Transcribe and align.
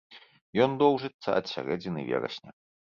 Ён 0.65 0.71
доўжыцца 0.81 1.29
ад 1.43 1.55
сярэдзіны 1.55 2.11
верасня. 2.11 2.51